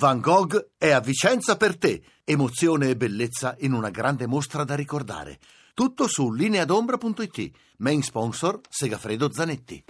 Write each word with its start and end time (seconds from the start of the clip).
Van 0.00 0.18
Gogh 0.18 0.70
è 0.78 0.92
a 0.92 1.00
Vicenza 1.00 1.58
per 1.58 1.76
te. 1.76 2.00
Emozione 2.24 2.88
e 2.88 2.96
bellezza 2.96 3.54
in 3.58 3.74
una 3.74 3.90
grande 3.90 4.26
mostra 4.26 4.64
da 4.64 4.74
ricordare. 4.74 5.38
Tutto 5.74 6.08
su 6.08 6.32
lineadombra.it. 6.32 7.50
Main 7.76 8.00
sponsor 8.00 8.60
Segafredo 8.66 9.30
Zanetti. 9.30 9.84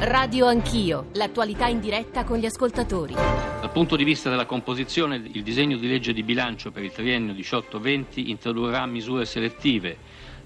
Radio 0.00 0.44
Anch'io, 0.44 1.08
l'attualità 1.14 1.68
in 1.68 1.80
diretta 1.80 2.22
con 2.22 2.36
gli 2.36 2.44
ascoltatori. 2.44 3.14
Dal 3.14 3.72
punto 3.72 3.96
di 3.96 4.04
vista 4.04 4.28
della 4.28 4.44
composizione, 4.44 5.16
il 5.16 5.42
disegno 5.42 5.78
di 5.78 5.88
legge 5.88 6.12
di 6.12 6.22
bilancio 6.22 6.70
per 6.70 6.82
il 6.82 6.92
triennio 6.92 7.32
18-20 7.32 8.28
introdurrà 8.28 8.84
misure 8.84 9.24
selettive 9.24 9.96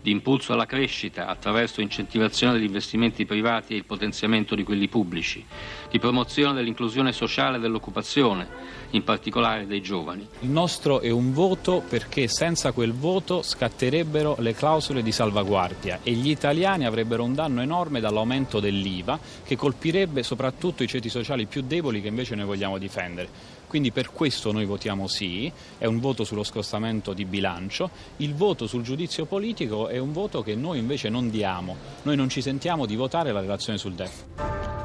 di 0.01 0.11
impulso 0.11 0.53
alla 0.53 0.67
crescita 0.67 1.27
attraverso 1.27 1.81
incentivazione 1.81 2.55
degli 2.55 2.65
investimenti 2.65 3.27
privati 3.27 3.75
e 3.75 3.77
il 3.77 3.85
potenziamento 3.85 4.55
di 4.55 4.63
quelli 4.63 4.89
pubblici, 4.89 5.45
di 5.91 5.99
promozione 5.99 6.55
dell'inclusione 6.55 7.13
sociale 7.13 7.57
e 7.57 7.61
dell'occupazione, 7.61 8.47
in 8.91 9.05
particolare 9.05 9.67
dei 9.67 9.81
giovani. 9.81 10.27
Il 10.41 10.51
nostro 10.51 11.01
è 11.01 11.11
un 11.11 11.33
voto 11.33 11.83
perché 11.87 12.29
senza 12.29 12.73
quel 12.73 12.93
voto 12.93 13.43
scatterebbero 13.43 14.37
le 14.39 14.55
clausole 14.55 15.03
di 15.03 15.13
salvaguardia 15.13 16.01
e 16.03 16.13
gli 16.13 16.31
italiani 16.31 16.87
avrebbero 16.87 17.25
un 17.25 17.35
danno 17.35 17.61
enorme 17.61 18.01
dall'aumento 18.01 18.61
dell'IVA 18.61 19.19
che 19.45 19.57
colpirebbe 19.57 20.23
soprattutto 20.23 20.83
i 20.83 20.89
ceti 20.89 21.09
sociali 21.09 21.47
più 21.47 21.63
deboli 21.63 22.01
che 22.01 22.09
invece 22.09 22.35
noi 22.35 22.47
vogliamo 22.47 22.79
difendere. 22.79 23.58
Quindi 23.69 23.93
per 23.93 24.11
questo 24.11 24.51
noi 24.51 24.65
votiamo 24.65 25.07
sì, 25.07 25.53
è 25.77 25.85
un 25.85 26.01
voto 26.01 26.25
sullo 26.25 26.43
scostamento 26.43 27.13
di 27.13 27.27
bilancio, 27.27 27.91
il 28.17 28.35
voto 28.35 28.67
sul 28.67 28.83
giudizio 28.83 29.27
politico 29.27 29.89
è 29.89 29.99
un 29.99 30.13
voto 30.13 30.43
che 30.43 30.55
noi 30.55 30.79
invece 30.79 31.11
non 31.11 31.29
diamo, 31.29 31.77
noi 32.03 32.17
non 32.17 32.31
ci 32.31 32.41
sentiamo 32.41 32.87
di 32.87 32.97
votare 32.97 33.31
la 33.31 33.41
relazione 33.41 33.79
sul 33.79 33.93
DEF. 33.93 34.78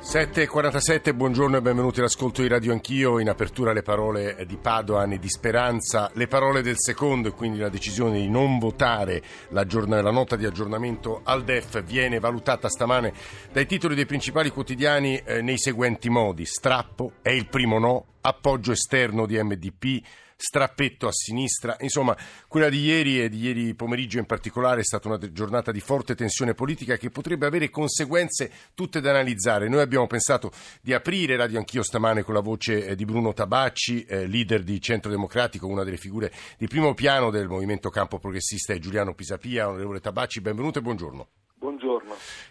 7.47, 0.00 1.12
buongiorno 1.12 1.56
e 1.56 1.60
benvenuti 1.60 1.98
all'ascolto 1.98 2.40
di 2.40 2.46
Radio 2.46 2.72
Anch'io. 2.72 3.18
In 3.18 3.28
apertura 3.28 3.72
le 3.72 3.82
parole 3.82 4.44
di 4.46 4.56
Padoan 4.56 5.12
e 5.12 5.18
di 5.18 5.28
Speranza, 5.28 6.08
le 6.14 6.28
parole 6.28 6.62
del 6.62 6.76
secondo 6.78 7.28
e 7.28 7.32
quindi 7.32 7.58
la 7.58 7.68
decisione 7.68 8.20
di 8.20 8.28
non 8.28 8.60
votare 8.60 9.20
la, 9.48 9.66
giorn- 9.66 10.00
la 10.00 10.10
nota 10.12 10.36
di 10.36 10.46
aggiornamento 10.46 11.22
al 11.24 11.42
DEF 11.42 11.82
viene 11.82 12.20
valutata 12.20 12.68
stamane 12.68 13.12
dai 13.52 13.66
titoli 13.66 13.96
dei 13.96 14.06
principali 14.06 14.50
quotidiani 14.50 15.16
eh, 15.16 15.42
nei 15.42 15.58
seguenti 15.58 16.08
modi. 16.08 16.46
Strappo 16.46 17.14
è 17.20 17.30
il 17.30 17.48
primo 17.48 17.80
no, 17.80 18.04
appoggio 18.20 18.70
esterno 18.70 19.26
di 19.26 19.42
MDP 19.42 20.02
strappetto 20.40 21.08
a 21.08 21.12
sinistra. 21.12 21.76
Insomma, 21.80 22.16
quella 22.46 22.68
di 22.68 22.80
ieri 22.84 23.20
e 23.20 23.28
di 23.28 23.40
ieri 23.40 23.74
pomeriggio 23.74 24.18
in 24.18 24.24
particolare 24.24 24.80
è 24.80 24.84
stata 24.84 25.08
una 25.08 25.18
giornata 25.32 25.72
di 25.72 25.80
forte 25.80 26.14
tensione 26.14 26.54
politica 26.54 26.96
che 26.96 27.10
potrebbe 27.10 27.46
avere 27.46 27.68
conseguenze 27.70 28.50
tutte 28.72 29.00
da 29.00 29.10
analizzare. 29.10 29.68
Noi 29.68 29.80
abbiamo 29.80 30.06
pensato 30.06 30.52
di 30.80 30.94
aprire 30.94 31.36
Radio 31.36 31.58
Anch'io 31.58 31.82
stamane 31.82 32.22
con 32.22 32.34
la 32.34 32.40
voce 32.40 32.86
eh, 32.86 32.94
di 32.94 33.04
Bruno 33.04 33.32
Tabacci, 33.32 34.04
eh, 34.04 34.26
leader 34.28 34.62
di 34.62 34.80
Centro 34.80 35.10
Democratico, 35.10 35.66
una 35.66 35.82
delle 35.82 35.96
figure 35.96 36.32
di 36.56 36.68
primo 36.68 36.94
piano 36.94 37.30
del 37.30 37.48
movimento 37.48 37.90
campo 37.90 38.20
progressista 38.20 38.72
e 38.72 38.78
Giuliano 38.78 39.14
Pisapia. 39.14 39.68
Onorevole 39.68 39.98
Tabacci, 40.00 40.40
benvenuto 40.40 40.78
e 40.78 40.82
buongiorno. 40.82 41.28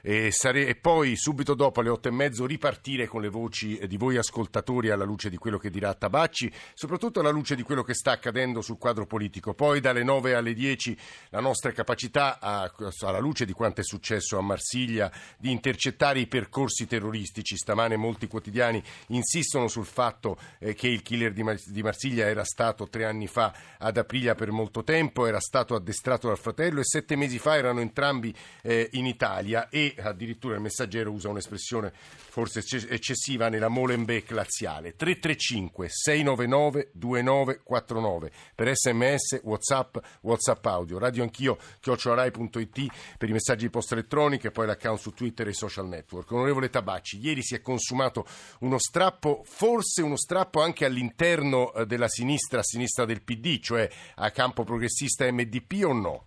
E, 0.02 0.31
sare- 0.31 0.66
e, 0.66 0.75
poi 0.75 1.16
subito 1.16 1.53
dopo 1.53 1.81
alle 1.81 1.89
otto 1.89 2.07
e 2.07 2.11
mezzo 2.11 2.45
ripartire 2.45 3.07
con 3.07 3.21
le 3.21 3.30
voci 3.30 3.80
di 3.88 3.97
voi 3.97 4.17
ascoltatori 4.17 4.89
alla 4.89 5.03
luce 5.03 5.30
di 5.30 5.38
quello 5.38 5.57
che 5.57 5.69
dirà 5.69 5.93
Tabacci, 5.93 6.52
soprattutto 6.73 7.19
alla 7.19 7.30
luce 7.30 7.55
di 7.55 7.61
quello 7.61 7.83
che 7.83 7.93
sta 7.93 8.11
accadendo 8.11 8.61
sul 8.61 8.77
quadro 8.77 9.05
politico. 9.05 9.53
Poi 9.53 9.80
dalle 9.80 10.03
nove 10.03 10.33
alle 10.33 10.53
dieci 10.53 10.97
la 11.30 11.39
nostra 11.39 11.71
capacità, 11.71 12.39
a, 12.39 12.71
alla 13.02 13.19
luce 13.19 13.45
di 13.45 13.53
quanto 13.53 13.81
è 13.81 13.83
successo 13.83 14.38
a 14.38 14.41
Marsiglia, 14.41 15.11
di 15.38 15.52
intercettare 15.52 16.19
i 16.19 16.27
percorsi 16.27 16.88
terroristici. 16.88 17.58
Stamane 17.58 17.95
molti 17.95 18.27
quotidiani 18.27 18.81
insistono 19.08 19.67
sul 19.67 19.85
fatto 19.85 20.38
eh, 20.59 20.73
che 20.73 20.88
il 20.88 21.02
killer 21.03 21.33
di, 21.33 21.43
Mar- 21.43 21.61
di 21.63 21.83
Marsiglia 21.83 22.27
era 22.27 22.43
stato 22.43 22.88
tre 22.88 23.05
anni 23.05 23.27
fa 23.27 23.53
ad 23.77 23.97
Aprilia 23.97 24.35
per 24.35 24.52
molto 24.52 24.83
tempo, 24.83 25.25
era 25.25 25.39
stato 25.39 25.75
addestrato 25.75 26.27
dal 26.27 26.37
fratello 26.39 26.80
e 26.80 26.86
sette 26.86 27.15
mesi 27.15 27.37
fa 27.37 27.55
erano 27.55 27.81
entrambi 27.81 28.33
eh, 28.64 28.89
in 28.93 29.05
Italia 29.05 29.25
e 29.70 29.95
addirittura 29.99 30.55
il 30.55 30.61
messaggero 30.61 31.11
usa 31.11 31.30
un'espressione 31.30 31.92
forse 31.93 32.64
eccessiva 32.89 33.49
nella 33.49 33.67
Molenbeek 33.67 34.32
laziale. 34.32 34.95
335 34.95 35.88
699 35.89 36.92
2949 36.93 38.32
per 38.55 38.76
sms, 38.76 39.42
whatsapp, 39.43 39.98
whatsapp 40.21 40.66
audio. 40.66 40.99
Radio 40.99 41.23
anch'io, 41.23 41.58
chiocciolarai.it 41.80 42.86
per 43.17 43.30
i 43.30 43.33
messaggi 43.33 43.66
di 43.66 43.70
posta 43.70 43.95
elettronica 43.95 44.48
e 44.48 44.52
poi 44.52 44.67
l'account 44.67 44.99
su 44.99 45.14
Twitter 45.14 45.48
e 45.48 45.52
i 45.52 45.54
social 45.54 45.87
network. 45.87 46.32
Onorevole 46.32 46.70
Tabacci, 46.70 47.20
ieri 47.20 47.42
si 47.42 47.55
è 47.55 47.61
consumato 47.61 48.26
uno 48.60 48.77
strappo, 48.77 49.43
forse 49.45 50.02
uno 50.02 50.17
strappo 50.17 50.61
anche 50.61 50.86
all'interno 50.86 51.73
eh, 51.73 51.86
della 51.86 52.08
sinistra, 52.08 52.60
a 52.60 52.64
sinistra 52.64 53.05
del 53.05 53.23
PD, 53.23 53.60
cioè 53.60 53.89
a 54.16 54.32
campo 54.32 54.64
progressista 54.64 55.30
MDP 55.32 55.83
o 55.83 55.93
no? 55.93 56.26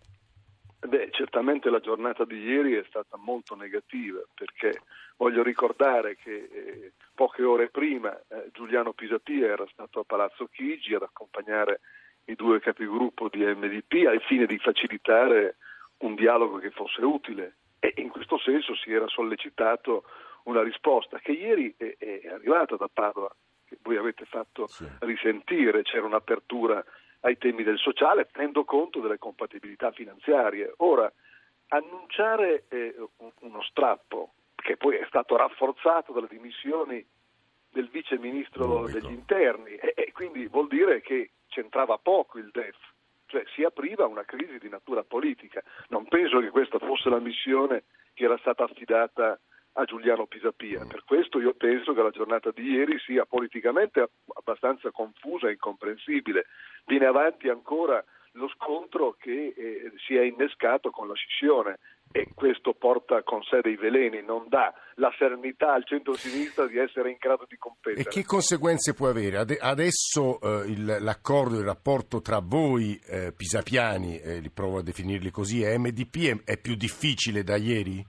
Beh, 0.81 1.11
certamente 1.11 1.69
la 1.69 1.81
giornata 1.81 2.25
di 2.25 2.39
ieri 2.43 2.75
è 2.75 2.85
stata 2.89 3.19
molto 3.19 3.55
negativa 3.55 4.21
perché 4.35 4.83
voglio 5.17 5.43
ricordare 5.43 6.17
che 6.17 6.49
eh, 6.51 6.93
poche 7.15 7.43
ore 7.43 7.69
prima 7.69 8.19
eh, 8.29 8.49
Giuliano 8.53 8.95
Pisapia 8.95 9.47
era 9.47 9.67
stato 9.71 10.01
a 10.01 10.05
Palazzo 10.05 10.47
Chigi 10.47 10.95
ad 10.95 11.03
accompagnare 11.03 11.81
i 12.25 12.35
due 12.35 12.61
capigruppo 12.61 13.29
di 13.29 13.45
MDP 13.45 14.07
al 14.07 14.23
fine 14.23 14.47
di 14.47 14.59
facilitare 14.59 15.57
un 15.99 16.15
dialogo 16.15 16.57
che 16.57 16.71
fosse 16.71 17.03
utile 17.03 17.57
e 17.79 17.93
in 17.97 18.09
questo 18.09 18.39
senso 18.39 18.75
si 18.75 18.91
era 18.91 19.07
sollecitato 19.09 20.05
una 20.45 20.63
risposta 20.63 21.19
che 21.19 21.33
ieri 21.33 21.75
è, 21.77 21.97
è 21.99 22.29
arrivata 22.29 22.77
da 22.77 22.89
Padova, 22.91 23.35
che 23.67 23.77
voi 23.83 23.97
avete 23.97 24.25
fatto 24.25 24.67
sì. 24.67 24.87
risentire, 25.01 25.83
c'era 25.83 26.07
un'apertura 26.07 26.83
ai 27.21 27.37
temi 27.39 27.63
del 27.63 27.79
sociale, 27.79 28.29
tenendo 28.31 28.65
conto 28.65 29.01
delle 29.01 29.19
compatibilità 29.19 29.93
finanziarie. 29.93 30.73
Ora, 30.79 31.11
annunciare 31.69 32.65
eh, 32.69 32.95
uno 33.41 33.63
strappo 33.63 34.33
che 34.57 34.77
poi 34.77 34.97
è 34.97 35.05
stato 35.07 35.37
rafforzato 35.37 36.13
dalle 36.13 36.29
dimissioni 36.29 37.05
del 37.71 37.89
vice 37.89 38.19
ministro 38.19 38.87
degli 38.87 39.11
interni 39.11 39.75
e, 39.75 39.93
e, 39.97 40.13
quindi 40.13 40.47
vuol 40.49 40.69
dire 40.69 41.01
che 41.01 41.31
c'entrava 41.49 41.99
poco 41.99 42.39
il 42.39 42.51
DEF, 42.51 42.77
cioè 43.27 43.45
si 43.55 43.63
apriva 43.63 44.07
una 44.07 44.25
crisi 44.25 44.59
di 44.59 44.69
natura 44.69 45.05
politica. 45.05 45.63
Non 45.89 46.07
penso 46.07 46.41
che 46.41 46.51
questa 46.51 46.79
fosse 46.79 47.09
la 47.09 47.21
missione 47.21 47.85
che 48.13 48.25
era 48.25 48.37
stata 48.39 48.65
affidata 48.65 49.39
a 49.75 49.85
Giuliano 49.85 50.27
Pisapia. 50.27 50.85
Per 50.87 51.05
questo 51.05 51.41
io 51.41 51.55
penso 51.55 51.93
che 51.93 52.03
la 52.03 52.11
giornata 52.11 52.51
di 52.51 52.63
ieri 52.63 52.99
sia 52.99 53.25
politicamente 53.25 54.09
abbastanza 54.35 54.91
confusa 54.91 55.49
e 55.49 55.53
incomprensibile. 55.53 56.47
Viene 56.87 57.07
avanti 57.07 57.49
ancora 57.49 58.05
lo 58.33 58.49
scontro 58.49 59.17
che 59.19 59.55
eh, 59.57 59.93
si 60.07 60.15
è 60.15 60.23
innescato 60.23 60.91
con 60.91 61.09
la 61.09 61.15
scissione 61.15 61.79
e 62.13 62.29
questo 62.35 62.75
porta 62.75 63.23
con 63.23 63.43
sé 63.43 63.61
dei 63.61 63.77
veleni, 63.77 64.23
non 64.23 64.47
dà 64.49 64.75
la 64.97 65.13
serenità 65.17 65.73
al 65.73 65.85
centro-sinistra 65.85 66.67
di 66.67 66.77
essere 66.79 67.11
in 67.11 67.17
grado 67.21 67.47
di 67.49 67.57
competere. 67.57 68.03
E 68.03 68.05
che 68.11 68.25
conseguenze 68.25 68.95
può 68.95 69.09
avere? 69.09 69.39
Adesso 69.39 70.41
eh, 70.41 70.71
il, 70.71 70.97
l'accordo, 71.01 71.59
il 71.59 71.65
rapporto 71.65 72.21
tra 72.21 72.41
voi 72.41 73.01
eh, 73.07 73.33
pisapiani, 73.33 74.19
eh, 74.19 74.51
provo 74.53 74.79
a 74.79 74.83
definirli 74.83 75.31
così, 75.31 75.63
e 75.63 75.79
MDP 75.79 76.45
è, 76.45 76.53
è 76.53 76.59
più 76.59 76.75
difficile 76.75 77.45
da 77.45 77.57
ieri? 77.57 78.05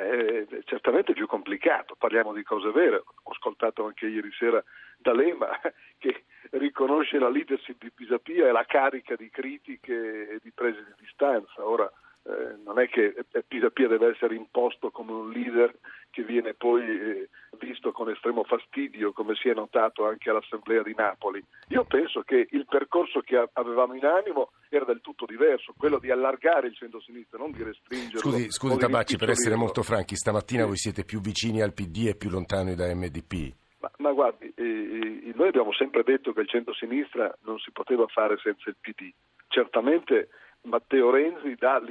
È 0.00 0.46
certamente 0.64 1.12
più 1.12 1.26
complicato, 1.26 1.94
parliamo 1.96 2.32
di 2.32 2.42
cose 2.42 2.70
vere. 2.70 2.96
Ho 2.96 3.30
ascoltato 3.30 3.84
anche 3.84 4.06
ieri 4.06 4.30
sera 4.32 4.62
D'Alema 4.98 5.48
che 5.98 6.24
riconosce 6.50 7.18
la 7.18 7.28
leadership 7.28 7.80
di 7.80 7.90
Pisapia 7.90 8.48
e 8.48 8.52
la 8.52 8.64
carica 8.64 9.16
di 9.16 9.30
critiche 9.30 10.28
e 10.30 10.38
di 10.42 10.50
prese 10.52 10.84
di 10.84 11.02
distanza. 11.02 11.66
Ora, 11.66 11.90
eh, 12.26 12.56
non 12.64 12.78
è 12.78 12.88
che 12.88 13.14
Pisapia 13.46 13.86
deve 13.86 14.08
essere 14.08 14.34
imposto 14.34 14.90
come 14.90 15.12
un 15.12 15.30
leader 15.30 15.74
che 16.10 16.22
viene 16.22 16.54
poi 16.54 16.82
eh, 16.82 17.28
visto 17.58 17.92
con 17.92 18.08
estremo 18.08 18.44
fastidio, 18.44 19.12
come 19.12 19.34
si 19.34 19.48
è 19.48 19.54
notato 19.54 20.06
anche 20.06 20.30
all'Assemblea 20.30 20.82
di 20.82 20.94
Napoli. 20.94 21.44
Io 21.68 21.84
penso 21.84 22.22
che 22.22 22.46
il 22.50 22.66
percorso 22.66 23.20
che 23.20 23.48
avevamo 23.52 23.94
in 23.94 24.06
animo 24.06 24.52
era 24.76 24.84
del 24.84 25.00
tutto 25.00 25.26
diverso, 25.26 25.74
quello 25.76 25.98
di 25.98 26.10
allargare 26.10 26.68
il 26.68 26.74
centro-sinistra, 26.74 27.38
non 27.38 27.50
di 27.52 27.62
restringerlo. 27.62 28.18
Scusi, 28.18 28.50
scusi 28.50 28.78
Tabacci, 28.78 29.16
per 29.16 29.30
essere 29.30 29.56
molto 29.56 29.82
franchi, 29.82 30.16
stamattina 30.16 30.62
sì. 30.62 30.66
voi 30.68 30.76
siete 30.76 31.04
più 31.04 31.20
vicini 31.20 31.62
al 31.62 31.72
PD 31.72 32.08
e 32.08 32.14
più 32.16 32.30
lontani 32.30 32.74
da 32.74 32.92
MDP. 32.94 33.52
Ma, 33.80 33.90
ma 33.98 34.12
guardi, 34.12 34.52
eh, 34.56 34.62
eh, 34.62 35.32
noi 35.34 35.48
abbiamo 35.48 35.72
sempre 35.72 36.02
detto 36.02 36.32
che 36.32 36.40
il 36.40 36.48
centro-sinistra 36.48 37.36
non 37.42 37.58
si 37.58 37.70
poteva 37.70 38.06
fare 38.06 38.36
senza 38.42 38.70
il 38.70 38.76
PD. 38.80 39.12
Certamente 39.48 40.28
Matteo 40.64 41.10
Renzi 41.10 41.54
dà 41.56 41.82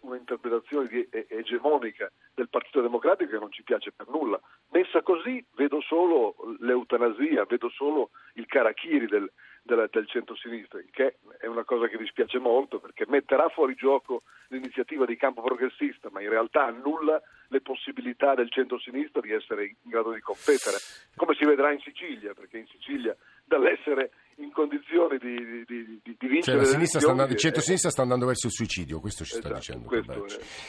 un'interpretazione 0.00 1.08
egemonica 1.28 2.10
del 2.34 2.48
Partito 2.48 2.80
Democratico 2.80 3.30
che 3.30 3.38
non 3.38 3.52
ci 3.52 3.62
piace 3.62 3.92
per 3.92 4.08
nulla. 4.08 4.40
Messa 4.70 5.02
così 5.02 5.44
vedo 5.54 5.80
solo 5.82 6.34
l'eutanasia, 6.60 7.44
vedo 7.44 7.68
solo 7.68 8.10
il 8.34 8.46
carachiri 8.46 9.06
del, 9.06 9.30
del, 9.62 9.88
del 9.90 10.08
centro-sinistra, 10.08 10.80
che 10.90 11.16
è 11.38 11.46
una 11.46 11.64
cosa 11.64 11.86
che 11.86 11.98
dispiace 11.98 12.38
molto 12.38 12.80
perché 12.80 13.04
metterà 13.06 13.48
fuori 13.48 13.74
gioco 13.74 14.22
l'iniziativa 14.48 15.04
di 15.04 15.16
campo 15.16 15.42
progressista, 15.42 16.08
ma 16.10 16.22
in 16.22 16.30
realtà 16.30 16.64
annulla 16.64 17.20
le 17.48 17.60
possibilità 17.60 18.34
del 18.34 18.50
centro-sinistra 18.50 19.20
di 19.20 19.32
essere 19.32 19.64
in 19.64 19.90
grado 19.90 20.12
di 20.12 20.20
competere, 20.20 20.78
come 21.14 21.34
si 21.34 21.44
vedrà 21.44 21.72
in 21.72 21.80
Sicilia, 21.80 22.32
perché 22.32 22.58
in 22.58 22.66
Sicilia 22.66 23.14
dall'essere 23.44 24.10
in 24.38 24.50
condizioni 24.52 25.18
di, 25.18 25.64
di, 25.64 26.00
di, 26.02 26.16
di 26.18 26.26
vincere 26.26 26.42
cioè, 26.42 26.56
la 26.56 26.64
sinistra 26.64 27.00
sta 27.00 27.10
andando, 27.10 27.32
il 27.32 27.38
eh, 27.38 27.40
centro-sinistra 27.40 27.90
sta 27.90 28.02
andando 28.02 28.26
verso 28.26 28.46
il 28.46 28.52
suicidio, 28.52 29.00
questo 29.00 29.24
ci 29.24 29.32
esatto, 29.36 29.46
sta 29.48 29.56
dicendo. 29.58 29.86
Questo 29.86 30.12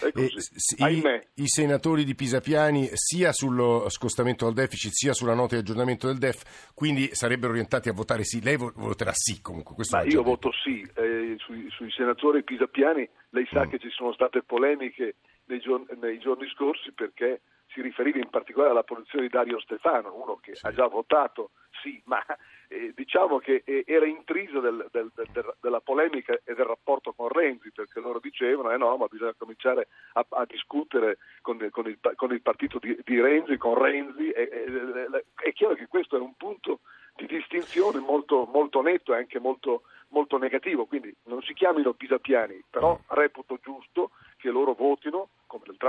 è, 0.05 0.11
è 0.11 0.11
E, 0.15 0.83
Ahimè. 0.83 1.27
i, 1.35 1.43
I 1.43 1.47
senatori 1.47 2.03
di 2.03 2.15
Pisapiani 2.15 2.89
sia 2.93 3.31
sullo 3.31 3.85
scostamento 3.89 4.45
del 4.45 4.53
deficit 4.53 4.91
sia 4.93 5.13
sulla 5.13 5.33
nota 5.33 5.55
di 5.55 5.61
aggiornamento 5.61 6.07
del 6.07 6.17
DEF, 6.17 6.71
quindi 6.73 7.09
sarebbero 7.13 7.51
orientati 7.51 7.89
a 7.89 7.93
votare 7.93 8.23
sì. 8.23 8.41
Lei 8.41 8.57
vo- 8.57 8.73
voterà 8.75 9.11
sì 9.13 9.41
comunque. 9.41 9.75
Questo 9.75 9.95
Ma 9.97 10.03
io 10.03 10.09
detto. 10.09 10.23
voto 10.23 10.51
sì, 10.63 10.85
eh, 10.95 11.35
sui, 11.39 11.67
sui 11.71 11.91
senatori 11.91 12.43
pisapiani 12.43 13.07
lei 13.29 13.47
sa 13.51 13.65
Mm. 13.65 13.69
che 13.69 13.79
ci 13.79 13.89
sono 13.89 14.13
state 14.13 14.43
polemiche 14.43 15.15
nei, 15.45 15.59
giorni- 15.59 15.87
nei 15.99 16.19
giorni 16.19 16.47
scorsi 16.49 16.91
perché 16.93 17.41
si 17.75 17.81
riferiva 17.81 18.19
in 18.19 18.29
particolare 18.29 18.71
alla 18.71 18.83
posizione 18.83 19.25
di 19.25 19.31
Dario 19.31 19.59
Stefano, 19.59 20.15
uno 20.15 20.37
che 20.41 20.53
ha 20.61 20.71
già 20.71 20.87
votato 20.87 21.51
sì, 21.83 22.01
ma 22.05 22.23
eh, 22.69 22.93
diciamo 22.95 23.37
che 23.39 23.63
eh, 23.65 23.83
era 23.85 24.05
intriso 24.05 24.61
del- 24.61 24.87
del- 24.91 25.11
del- 25.13 25.27
del- 25.33 25.53
della 25.59 25.81
polemica 25.81 26.33
e 26.45 26.55
del 26.55 26.65
rapporto 26.65 27.11
con 27.11 27.27
Renzi, 27.27 27.71
perché 27.71 27.99
loro 27.99 28.19
dicevano 28.19 28.71
eh 28.71 28.77
no, 28.77 28.95
ma 28.95 29.07
bisogna 29.07 29.33
cominciare 29.37 29.89
a, 30.13 30.25
a 30.29 30.45
discutere 30.45 31.17
con, 31.41 31.57
con 31.71 31.87
il, 31.87 31.99
con 32.15 32.31
il 32.31 32.41
partito 32.41 32.79
di, 32.79 32.97
di 33.03 33.19
Renzi, 33.19 33.57
con 33.57 33.75
Renzi, 33.75 34.29
e- 34.31 34.49
e- 34.51 35.11
e- 35.13 35.25
è 35.35 35.51
chiaro 35.51 35.75
che 35.75 35.87
questo 35.87 36.15
è 36.15 36.19
un 36.19 36.33
punto 36.37 36.79
di 37.17 37.27
distinzione 37.27 37.99
molto, 37.99 38.45
molto 38.51 38.81
netto 38.81 39.13
e 39.13 39.17
anche 39.17 39.39
molto, 39.39 39.83
molto 40.09 40.37
negativo, 40.37 40.85
quindi 40.85 41.13
non 41.25 41.41
si 41.43 41.53
chiamino 41.53 41.93
pisapiani, 41.93 42.63
però 42.69 42.97
reputo 43.09 43.59
giusto 43.61 44.11
che 44.37 44.49
loro 44.49 44.73
votino, 44.73 45.29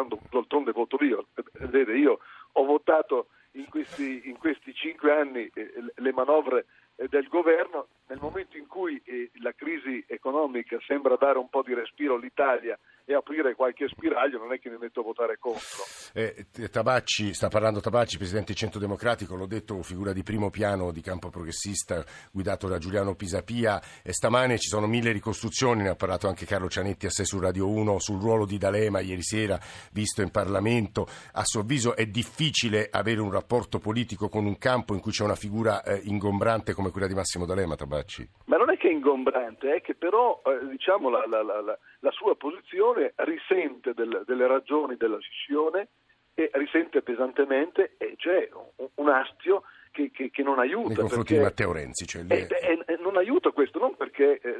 d'altronde, 0.04 0.72
voto 0.72 0.96
io, 1.02 1.26
vede 1.68 1.96
io 1.96 2.18
ho 2.52 2.64
votato 2.64 3.28
in 3.52 3.68
questi, 3.68 4.28
in 4.28 4.36
questi 4.38 4.74
cinque 4.74 5.12
anni 5.12 5.50
eh, 5.54 5.72
le 5.94 6.12
manovre 6.12 6.66
eh, 6.96 7.08
del 7.08 7.28
governo, 7.28 7.88
nel 8.08 8.18
momento 8.20 8.56
in 8.56 8.66
cui 8.66 9.00
eh, 9.04 9.30
la 9.40 9.52
crisi 9.52 10.04
economica 10.06 10.78
sembra 10.86 11.16
dare 11.16 11.38
un 11.38 11.48
po' 11.48 11.62
di 11.62 11.74
respiro 11.74 12.14
all'Italia 12.14 12.78
e 13.08 13.14
aprire 13.14 13.54
qualche 13.54 13.86
spiraglio, 13.88 14.38
non 14.38 14.52
è 14.52 14.58
che 14.58 14.68
mi 14.68 14.78
metto 14.78 15.00
a 15.00 15.04
votare 15.04 15.38
contro. 15.38 15.84
Eh, 16.12 16.46
Tabacci, 16.70 17.32
sta 17.34 17.46
parlando 17.48 17.80
Tabacci, 17.80 18.16
presidente 18.18 18.48
del 18.48 18.56
Centro 18.56 18.80
Democratico, 18.80 19.36
l'ho 19.36 19.46
detto, 19.46 19.80
figura 19.82 20.12
di 20.12 20.24
primo 20.24 20.50
piano 20.50 20.90
di 20.90 21.00
campo 21.00 21.30
progressista 21.30 22.04
guidato 22.32 22.66
da 22.66 22.78
Giuliano 22.78 23.14
Pisapia. 23.14 23.80
E 24.02 24.12
stamane 24.12 24.58
ci 24.58 24.68
sono 24.68 24.86
mille 24.88 25.12
ricostruzioni, 25.12 25.82
ne 25.82 25.90
ha 25.90 25.94
parlato 25.94 26.26
anche 26.26 26.46
Carlo 26.46 26.68
Cianetti 26.68 27.06
a 27.06 27.10
sé 27.10 27.24
su 27.24 27.38
Radio 27.38 27.68
1 27.68 27.98
sul 28.00 28.20
ruolo 28.20 28.44
di 28.44 28.58
D'Alema 28.58 28.98
ieri 29.00 29.22
sera, 29.22 29.56
visto 29.92 30.20
in 30.22 30.30
Parlamento. 30.32 31.06
A 31.34 31.44
suo 31.44 31.60
avviso 31.60 31.94
è 31.94 32.06
difficile 32.06 32.88
avere 32.90 33.20
un 33.20 33.30
rapporto 33.30 33.78
politico 33.78 34.28
con 34.28 34.46
un 34.46 34.58
campo 34.58 34.94
in 34.94 35.00
cui 35.00 35.12
c'è 35.12 35.22
una 35.22 35.36
figura 35.36 35.82
eh, 35.84 36.00
ingombrante 36.04 36.72
come 36.72 36.90
quella 36.90 37.06
di 37.06 37.14
Massimo 37.14 37.46
D'Alema, 37.46 37.76
Tabacci. 37.76 38.28
Ma 38.46 38.56
non 38.56 38.70
è 38.70 38.76
che 38.76 38.88
è 38.88 38.92
ingombrante, 38.92 39.74
è 39.76 39.80
che 39.80 39.94
però 39.94 40.42
eh, 40.44 40.66
diciamo, 40.70 41.08
la, 41.08 41.24
la- 41.28 41.42
la- 41.44 41.60
la- 41.60 41.78
la 42.06 42.12
sua 42.12 42.36
posizione 42.36 43.14
risente 43.16 43.92
del- 43.92 44.22
delle 44.24 44.46
ragioni 44.46 44.96
della 44.96 45.18
scissione 45.18 45.88
e 46.34 46.50
risente 46.54 47.02
pesantemente 47.02 47.94
e 47.98 48.14
c'è 48.16 48.48
un, 48.76 48.88
un 48.94 49.08
astio 49.08 49.64
che, 49.90 50.10
che- 50.12 50.30
che 50.30 50.42
non 50.44 50.60
aiuta. 50.60 50.88
Nei 50.88 50.96
confronti 50.98 51.34
di 51.34 51.40
Matteo 51.40 51.72
Renzi. 51.72 52.06
Cioè 52.06 52.22
lì 52.22 52.30
E, 52.32 52.46
è- 52.46 52.70
e- 52.70 52.84
e 52.94 52.96
non 53.00 53.16
aiuta 53.16 53.50
questo, 53.50 53.80
non 53.80 53.96
perché 53.96 54.38
eh, 54.40 54.54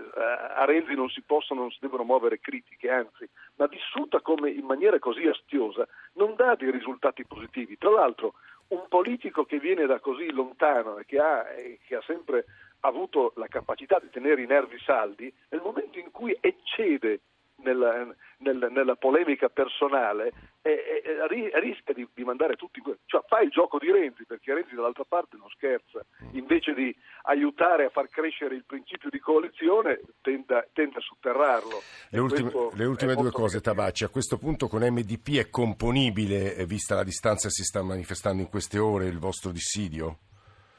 a 0.57 0.65
Renzi 0.65 0.95
non 0.95 1.09
si 1.09 1.23
possono, 1.23 1.61
non 1.61 1.71
si 1.71 1.79
devono 1.81 2.03
muovere 2.03 2.41
critiche, 2.41 2.91
anzi, 2.91 3.29
ma 3.57 3.67
vissuta 3.67 4.21
come 4.21 4.51
in 4.51 4.65
maniera 4.65 4.99
così 4.99 5.25
astiosa 5.29 5.87
non 6.15 6.35
dà 6.35 6.57
dei 6.57 6.71
risultati 6.73 7.25
positivi. 7.27 7.77
Tra 7.79 7.91
l'altro, 7.91 8.35
un 8.69 8.87
politico 8.89 9.45
che 9.45 9.61
viene 9.61 9.87
da 9.87 10.01
così 10.01 10.33
lontano 10.33 10.99
e 10.99 11.05
che 11.05 11.21
ha, 11.21 11.49
e 11.53 11.79
che 11.87 11.95
ha 11.95 12.03
sempre 12.07 12.47
avuto 12.81 13.33
la 13.37 13.47
capacità 13.47 13.99
di 14.01 14.09
tenere 14.11 14.43
i 14.43 14.47
nervi 14.47 14.79
saldi, 14.85 15.33
nel 15.51 15.61
momento 15.63 15.99
in 15.99 16.11
cui 16.11 16.37
eccede 16.41 17.21
nella, 17.67 18.07
nel- 18.39 18.69
nella 18.71 18.95
polemica 18.95 19.49
personale 19.49 20.33
eh, 20.63 21.03
eh, 21.05 21.27
ri- 21.29 21.51
rischia 21.55 21.93
di, 21.93 22.07
di 22.15 22.25
mandare 22.25 22.57
tutti 22.57 22.81
cioè 23.07 23.23
fa 23.27 23.41
il 23.41 23.51
gioco 23.51 23.79
di 23.79 23.91
Renzi 23.91 24.25
perché 24.25 24.55
Renzi 24.55 24.75
dall'altra 24.75 25.05
parte 25.07 25.37
non 25.37 25.49
scherza 25.51 26.05
invece 26.33 26.73
di 26.73 26.95
aiutare 27.25 27.87
a 27.87 27.91
far 27.91 28.09
crescere 28.09 28.55
il 28.55 28.65
principio 28.65 29.11
di 29.11 29.19
coalizione 29.19 30.01
tende, 30.23 30.69
tende 30.73 30.99
a 30.99 31.01
sotterrarlo 31.01 31.81
Le 32.11 32.19
E 32.19 32.21
ultime, 32.21 32.51
le 32.75 32.85
ultime 32.85 33.15
due 33.15 33.31
cose. 33.31 33.61
Tabacci. 33.61 34.05
A 34.05 34.09
questo 34.09 34.39
punto 34.39 34.69
con 34.69 34.83
MDP 34.83 35.39
è 35.39 35.51
componibile, 35.51 36.55
eh, 36.55 36.67
vista 36.67 36.95
la 36.95 37.05
distanza 37.05 37.49
che 37.49 37.55
si 37.55 37.65
sta 37.65 37.83
manifestando 37.83 38.43
in 38.43 38.49
queste 38.49 38.79
ore, 38.79 39.07
il 39.07 39.19
vostro 39.19 39.51
dissidio? 39.51 40.19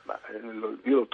Ma, 0.04 0.20
eh, 0.28 0.40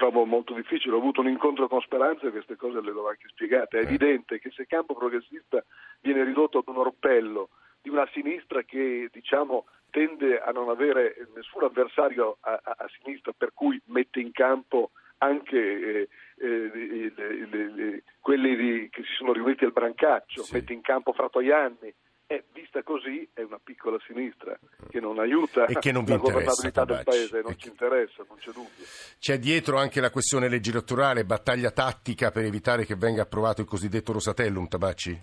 trovo 0.03 0.25
molto 0.25 0.53
difficile, 0.53 0.95
ho 0.95 0.97
avuto 0.97 1.21
un 1.21 1.29
incontro 1.29 1.67
con 1.69 1.79
Speranza 1.79 2.27
e 2.27 2.31
queste 2.31 2.57
cose 2.57 2.81
le 2.81 2.91
ho 2.91 3.07
anche 3.07 3.27
spiegate. 3.29 3.77
È 3.77 3.81
Eh. 3.81 3.85
evidente 3.85 4.39
che 4.39 4.51
se 4.51 4.63
il 4.63 4.67
campo 4.67 4.95
progressista 4.95 5.63
viene 6.01 6.23
ridotto 6.25 6.57
ad 6.57 6.67
un 6.67 6.77
orpello 6.77 7.49
di 7.81 7.89
una 7.89 8.05
sinistra 8.11 8.63
che 8.63 9.07
diciamo 9.11 9.65
tende 9.89 10.39
a 10.41 10.51
non 10.51 10.67
avere 10.69 11.15
nessun 11.35 11.63
avversario 11.63 12.37
a, 12.41 12.59
a- 12.63 12.75
a 12.79 12.89
sinistra, 12.99 13.31
per 13.37 13.53
cui 13.53 13.79
mette 13.85 14.19
in 14.19 14.31
campo 14.31 14.91
anche 15.19 15.57
eh, 15.57 16.09
eh, 16.39 16.47
le- 16.73 17.13
le- 17.15 17.47
le- 17.49 17.69
le- 17.69 18.03
quelli 18.19 18.55
di- 18.57 18.89
che 18.89 19.03
si 19.03 19.13
sono 19.13 19.31
riuniti 19.31 19.63
al 19.63 19.71
Brancaccio, 19.71 20.43
Sì. 20.43 20.55
mette 20.55 20.73
in 20.73 20.81
campo 20.81 21.13
Fratoianni. 21.13 21.93
E 22.33 22.45
vista 22.51 22.81
così 22.81 23.29
è 23.31 23.43
una 23.43 23.59
piccola 23.63 23.99
sinistra 24.07 24.57
che 24.89 24.99
non 24.99 25.19
aiuta 25.19 25.65
E 25.65 25.77
che 25.77 25.91
non 25.91 26.03
vi 26.03 26.13
la 26.13 26.17
governabilità 26.17 26.83
del 26.83 27.03
paese, 27.03 27.41
non 27.41 27.55
ci 27.55 27.67
interessa, 27.67 28.25
non 28.27 28.37
c'è 28.39 28.49
dubbio. 28.49 28.85
C'è 29.19 29.37
dietro 29.37 29.77
anche 29.77 30.01
la 30.01 30.09
questione 30.09 30.49
legge 30.49 30.71
elettorale, 30.71 31.25
battaglia 31.25 31.69
tattica 31.69 32.31
per 32.31 32.45
evitare 32.45 32.85
che 32.85 32.95
venga 32.95 33.21
approvato 33.21 33.61
il 33.61 33.67
cosiddetto 33.67 34.13
Rosatellum, 34.13 34.67
Tabacci? 34.67 35.21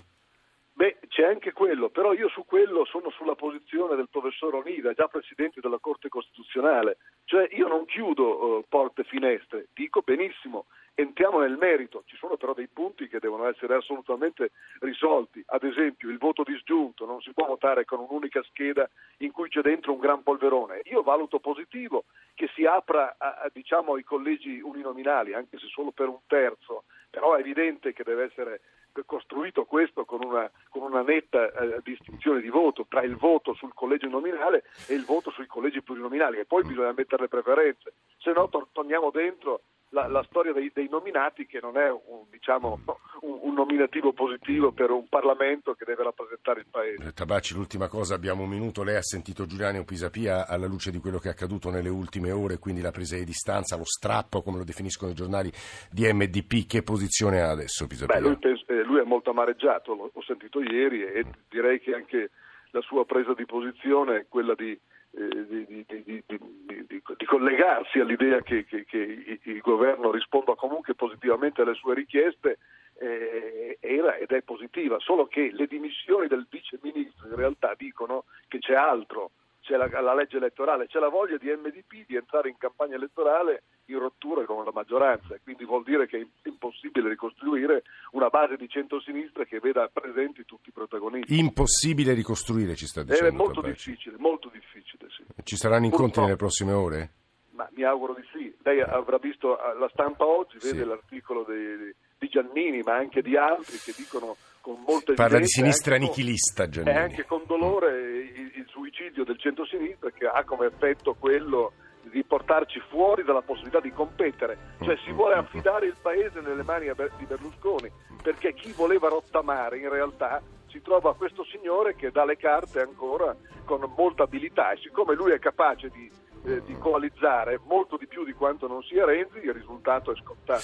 Beh, 0.74 0.98
c'è 1.08 1.24
anche 1.24 1.50
quello, 1.50 1.88
però 1.88 2.12
io 2.12 2.28
su 2.28 2.44
quello 2.44 2.84
sono 2.84 3.10
sulla 3.10 3.34
posizione 3.34 3.96
del 3.96 4.08
professor 4.08 4.54
Onida, 4.54 4.92
già 4.92 5.08
presidente 5.08 5.58
della 5.60 5.78
Corte 5.80 6.08
Costituzionale. 6.08 6.98
Cioè 7.24 7.48
io 7.56 7.66
non 7.66 7.86
chiudo 7.86 8.60
eh, 8.60 8.64
porte 8.68 9.00
e 9.00 9.04
finestre, 9.04 9.66
dico 9.74 10.00
benissimo, 10.04 10.66
entriamo 10.94 11.40
nel 11.40 11.56
merito, 11.56 12.02
ci 12.06 12.16
sono 12.16 12.36
però 12.36 12.52
dei 12.52 12.68
punti 12.68 13.08
che 13.08 13.18
devono 13.18 13.46
essere 13.48 13.74
assolutamente 13.74 14.50
risolti, 14.80 15.42
ad 15.46 15.62
esempio 15.64 16.10
il 16.10 16.18
voto 16.18 16.42
disgiunto, 16.42 17.06
non 17.06 17.20
si 17.20 17.32
può 17.32 17.46
votare 17.46 17.84
con 17.84 18.00
un'unica 18.00 18.42
scheda 18.44 18.88
in 19.18 19.32
cui 19.32 19.48
c'è 19.48 19.60
dentro 19.60 19.92
un 19.92 19.98
gran 19.98 20.22
polverone. 20.22 20.80
Io 20.84 21.02
valuto 21.02 21.38
positivo 21.38 22.04
che 22.34 22.48
si 22.54 22.64
apra 22.64 23.16
a, 23.18 23.40
a, 23.42 23.50
diciamo, 23.52 23.94
ai 23.94 24.04
collegi 24.04 24.60
uninominali, 24.60 25.34
anche 25.34 25.58
se 25.58 25.66
solo 25.68 25.90
per 25.90 26.08
un 26.08 26.20
terzo, 26.26 26.84
però 27.08 27.34
è 27.34 27.40
evidente 27.40 27.92
che 27.92 28.04
deve 28.04 28.24
essere 28.24 28.60
costruito 29.06 29.64
questo 29.64 30.04
con 30.04 30.22
una, 30.24 30.50
con 30.68 30.82
una 30.82 31.02
netta 31.02 31.50
eh, 31.52 31.80
distinzione 31.82 32.40
di 32.40 32.48
voto 32.48 32.86
tra 32.88 33.02
il 33.02 33.16
voto 33.16 33.54
sul 33.54 33.72
collegio 33.72 34.08
nominale 34.08 34.64
e 34.88 34.94
il 34.94 35.04
voto 35.04 35.30
sui 35.30 35.46
collegi 35.46 35.80
plurinominali 35.80 36.38
e 36.38 36.44
poi 36.44 36.64
bisogna 36.64 36.92
mettere 36.92 37.22
le 37.22 37.28
preferenze, 37.28 37.92
se 38.18 38.32
no 38.32 38.48
tor- 38.48 38.68
torniamo 38.72 39.10
dentro 39.10 39.62
la, 39.90 40.06
la 40.06 40.22
storia 40.24 40.52
dei, 40.52 40.70
dei 40.72 40.88
nominati 40.88 41.46
che 41.46 41.58
non 41.60 41.76
è 41.76 41.90
un, 41.90 42.24
diciamo, 42.30 42.80
un, 43.22 43.38
un 43.42 43.54
nominativo 43.54 44.12
positivo 44.12 44.72
per 44.72 44.90
un 44.90 45.08
Parlamento 45.08 45.74
che 45.74 45.84
deve 45.84 46.04
rappresentare 46.04 46.60
il 46.60 46.66
Paese. 46.70 47.08
Eh, 47.08 47.12
Tabacci, 47.12 47.54
l'ultima 47.54 47.88
cosa, 47.88 48.14
abbiamo 48.14 48.44
un 48.44 48.48
minuto. 48.48 48.82
Lei 48.82 48.96
ha 48.96 49.02
sentito 49.02 49.46
Giuliano 49.46 49.84
Pisapia 49.84 50.46
alla 50.46 50.66
luce 50.66 50.90
di 50.90 50.98
quello 50.98 51.18
che 51.18 51.28
è 51.28 51.32
accaduto 51.32 51.70
nelle 51.70 51.88
ultime 51.88 52.30
ore, 52.30 52.58
quindi 52.58 52.80
la 52.80 52.90
presa 52.90 53.16
di 53.16 53.24
distanza, 53.24 53.76
lo 53.76 53.84
strappo, 53.84 54.42
come 54.42 54.58
lo 54.58 54.64
definiscono 54.64 55.10
i 55.10 55.14
giornali 55.14 55.50
di 55.90 56.10
MDP. 56.12 56.66
Che 56.66 56.82
posizione 56.82 57.40
ha 57.40 57.50
adesso 57.50 57.86
Pisapia? 57.86 58.20
Beh, 58.20 58.20
lui, 58.20 58.38
eh, 58.66 58.82
lui 58.84 59.00
è 59.00 59.04
molto 59.04 59.30
amareggiato, 59.30 59.94
l'ho, 59.94 60.10
ho 60.12 60.22
sentito 60.22 60.60
ieri 60.60 61.04
e 61.04 61.24
direi 61.48 61.80
che 61.80 61.94
anche 61.94 62.30
la 62.70 62.80
sua 62.82 63.04
presa 63.04 63.34
di 63.34 63.46
posizione 63.46 64.16
è 64.18 64.26
quella 64.28 64.54
di, 64.54 64.78
di, 65.12 65.84
di- 65.86 66.02
di- 66.04 66.22
di- 66.26 67.24
collegarsi 67.26 67.98
all'idea 67.98 68.42
che, 68.42 68.64
che- 68.64 68.84
che 68.84 68.98
il, 68.98 69.40
il 69.42 69.60
governo 69.60 70.10
risponda 70.10 70.54
comunque 70.54 70.94
positivamente 70.94 71.62
alle 71.62 71.74
sue 71.74 71.94
richieste 71.94 72.58
eh, 72.98 73.78
era 73.80 74.16
ed 74.16 74.30
è 74.30 74.42
positiva, 74.42 74.98
solo 74.98 75.26
che 75.26 75.50
le 75.52 75.66
dimissioni 75.66 76.26
del 76.28 76.46
vice 76.50 76.78
ministro 76.82 77.28
in 77.28 77.34
realtà 77.36 77.74
dicono 77.76 78.24
che 78.48 78.58
c'è 78.58 78.74
altro, 78.74 79.30
c'è 79.70 79.76
la, 79.76 80.00
la 80.00 80.14
legge 80.14 80.38
elettorale, 80.38 80.88
c'è 80.88 80.98
la 80.98 81.08
voglia 81.08 81.36
di 81.36 81.46
MDP 81.46 82.04
di 82.06 82.16
entrare 82.16 82.48
in 82.48 82.56
campagna 82.58 82.96
elettorale 82.96 83.62
in 83.86 83.98
rottura 84.00 84.44
con 84.44 84.64
la 84.64 84.72
maggioranza, 84.74 85.34
e 85.34 85.40
quindi 85.44 85.64
vuol 85.64 85.84
dire 85.84 86.06
che 86.08 86.18
è 86.18 86.48
impossibile 86.48 87.08
ricostruire 87.08 87.84
una 88.12 88.28
base 88.28 88.56
di 88.56 88.68
centrosinistra 88.68 89.44
che 89.44 89.60
veda 89.60 89.88
presenti 89.92 90.44
tutti 90.44 90.70
i 90.70 90.72
protagonisti. 90.72 91.38
Impossibile 91.38 92.14
ricostruire, 92.14 92.74
ci 92.74 92.86
sta 92.86 93.02
È 93.02 93.04
dicendo 93.04 93.32
molto 93.36 93.60
Tabacci. 93.60 93.90
difficile, 93.90 94.16
molto 94.18 94.48
difficile, 94.52 95.06
sì. 95.10 95.22
Ci 95.44 95.56
saranno 95.56 95.84
incontri 95.84 96.20
Purtroppo. 96.20 96.26
nelle 96.26 96.36
prossime 96.36 96.72
ore? 96.72 97.10
Ma 97.52 97.68
mi 97.74 97.82
auguro 97.84 98.14
di 98.14 98.22
sì. 98.32 98.52
Lei 98.62 98.80
avrà 98.80 99.18
visto 99.18 99.56
la 99.78 99.88
stampa 99.92 100.24
oggi, 100.24 100.58
vede 100.58 100.78
Sì. 100.82 100.84
l'articolo 100.84 101.44
di, 101.44 101.94
di 102.18 102.28
Giannini, 102.28 102.80
ma 102.82 102.94
anche 102.96 103.22
di 103.22 103.36
altri 103.36 103.76
che 103.78 103.92
dicono 103.96 104.36
con 104.60 104.82
molta 104.86 105.14
Parla 105.14 105.38
di 105.38 105.48
sinistra 105.48 105.96
nichilista, 105.96 106.64
E 106.64 106.68
Giannini. 106.68 106.96
anche 106.96 107.24
con 107.24 107.42
dolore 107.46 107.98
il, 108.20 108.52
il 108.56 108.66
suicidio 109.00 109.24
del 109.24 109.38
centro-sinistra 109.38 110.10
che 110.10 110.26
ha 110.26 110.44
come 110.44 110.66
effetto 110.66 111.14
quello 111.18 111.72
di 112.02 112.22
portarci 112.22 112.80
fuori 112.88 113.22
dalla 113.24 113.40
possibilità 113.40 113.80
di 113.80 113.92
competere. 113.92 114.76
Cioè 114.82 114.96
si 115.04 115.12
vuole 115.12 115.34
affidare 115.34 115.86
il 115.86 115.96
paese 116.00 116.40
nelle 116.40 116.62
mani 116.62 116.90
di 117.16 117.24
Berlusconi, 117.24 117.90
perché 118.22 118.52
chi 118.52 118.72
voleva 118.72 119.08
rottamare 119.08 119.78
in 119.78 119.88
realtà 119.88 120.42
si 120.68 120.82
trova 120.82 121.14
questo 121.14 121.44
signore 121.44 121.96
che 121.96 122.10
dà 122.10 122.24
le 122.24 122.36
carte 122.36 122.80
ancora 122.80 123.34
con 123.64 123.90
molta 123.96 124.24
abilità 124.24 124.72
e 124.72 124.78
siccome 124.78 125.14
lui 125.14 125.32
è 125.32 125.38
capace 125.38 125.88
di, 125.88 126.10
eh, 126.44 126.62
di 126.64 126.76
coalizzare 126.78 127.60
molto 127.66 127.96
di 127.96 128.06
più 128.06 128.24
di 128.24 128.32
quanto 128.32 128.66
non 128.66 128.82
sia 128.82 129.04
Renzi, 129.04 129.38
il 129.38 129.52
risultato 129.52 130.12
è 130.12 130.16
scontato. 130.16 130.62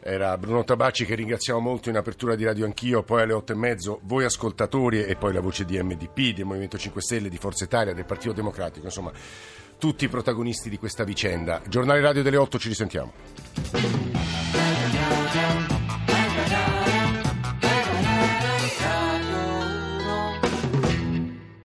Era 0.00 0.36
Bruno 0.38 0.64
Tabacci 0.64 1.04
che 1.04 1.14
ringraziamo 1.14 1.60
molto 1.60 1.88
in 1.88 1.96
apertura 1.96 2.34
di 2.34 2.44
Radio 2.44 2.64
Anch'io, 2.64 3.02
poi 3.02 3.22
alle 3.22 3.32
otto 3.32 3.52
e 3.52 3.56
mezzo 3.56 4.00
voi 4.02 4.24
ascoltatori 4.24 5.04
e 5.04 5.16
poi 5.16 5.32
la 5.32 5.40
voce 5.40 5.64
di 5.64 5.80
MDP, 5.80 6.34
del 6.34 6.44
Movimento 6.44 6.78
5 6.78 7.00
Stelle, 7.00 7.28
di 7.28 7.36
Forza 7.36 7.64
Italia, 7.64 7.92
del 7.92 8.06
Partito 8.06 8.32
Democratico, 8.32 8.86
insomma 8.86 9.12
tutti 9.78 10.04
i 10.04 10.08
protagonisti 10.08 10.68
di 10.68 10.78
questa 10.78 11.04
vicenda. 11.04 11.62
Giornale 11.68 12.00
Radio 12.00 12.22
delle 12.22 12.36
8 12.36 12.58
ci 12.58 12.68
risentiamo. 12.68 14.17